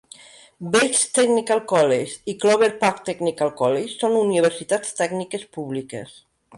[0.75, 6.23] Bates Technical College i Clover Park Technical College són universitats tècniques públiques.